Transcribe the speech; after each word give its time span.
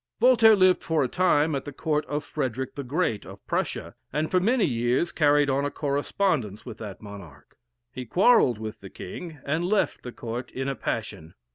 Voltaire 0.19 0.55
lived 0.55 0.81
for 0.81 1.03
a 1.03 1.07
time 1.07 1.53
at 1.53 1.63
the 1.63 1.71
Court 1.71 2.07
of 2.07 2.23
Frederick 2.23 2.73
the 2.73 2.83
Great 2.83 3.23
of 3.23 3.45
Prussia, 3.45 3.93
and 4.11 4.31
for 4.31 4.39
many 4.39 4.65
years 4.65 5.11
carried 5.11 5.47
on 5.47 5.63
a 5.63 5.69
correspondence 5.69 6.65
with 6.65 6.79
that 6.79 7.03
monarch. 7.03 7.55
He 7.91 8.05
quarrelled 8.07 8.57
with 8.57 8.79
the 8.79 8.89
king, 8.89 9.37
and 9.45 9.63
left 9.63 10.01
the 10.01 10.11
court 10.11 10.49
in 10.53 10.67
a 10.67 10.73
passion. 10.75 11.35